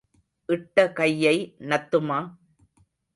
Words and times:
இட்ட 0.49 0.85
கையை 0.91 1.35
நத்துமா? 1.61 2.19